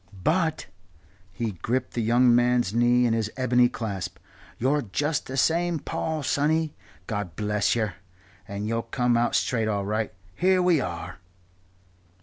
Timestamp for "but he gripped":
0.23-1.93